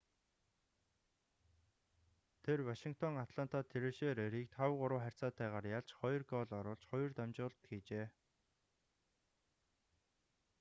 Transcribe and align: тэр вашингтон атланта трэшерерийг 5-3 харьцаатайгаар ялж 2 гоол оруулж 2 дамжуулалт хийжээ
тэр 2.47 2.59
вашингтон 2.69 3.13
атланта 3.25 3.59
трэшерерийг 3.73 4.49
5-3 4.61 4.99
харьцаатайгаар 5.03 5.65
ялж 5.77 5.89
2 5.99 6.27
гоол 6.33 6.49
оруулж 6.59 6.83
2 6.93 7.01
дамжуулалт 7.17 7.63
хийжээ 7.69 8.07